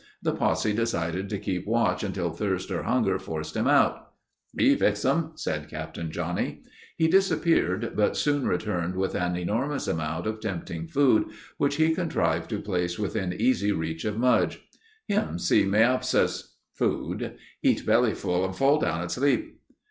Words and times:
The 0.23 0.31
posse 0.33 0.73
decided 0.73 1.29
to 1.29 1.37
keep 1.37 1.67
watch 1.67 2.03
until 2.03 2.31
thirst 2.31 2.71
or 2.71 2.81
hunger 2.81 3.19
forced 3.19 3.55
him 3.55 3.67
out. 3.67 4.11
"Me 4.51 4.73
fix 4.75 5.05
um," 5.05 5.33
said 5.35 5.69
Captain 5.69 6.09
Johnnie. 6.11 6.63
He 6.97 7.07
disappeared, 7.07 7.91
but 7.95 8.17
soon 8.17 8.47
returned 8.47 8.95
with 8.95 9.13
an 9.13 9.35
enormous 9.35 9.87
amount 9.87 10.25
of 10.25 10.39
tempting 10.39 10.87
food 10.87 11.29
which 11.57 11.75
he 11.75 11.93
contrived 11.93 12.49
to 12.49 12.59
place 12.59 12.97
within 12.97 13.31
easy 13.31 13.71
reach 13.71 14.03
of 14.03 14.17
Mudge. 14.17 14.63
"Him 15.07 15.37
see 15.37 15.65
moppyass 15.65 16.53
(food). 16.73 17.35
Eat 17.61 17.85
bellyful 17.85 18.43
and 18.43 18.55
fall 18.55 18.79
down 18.79 19.03
asleep." 19.03 19.59